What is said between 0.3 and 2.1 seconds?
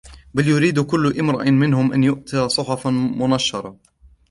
بل يريد كل امرئ منهم أن